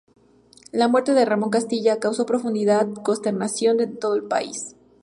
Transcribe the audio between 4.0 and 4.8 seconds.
el país.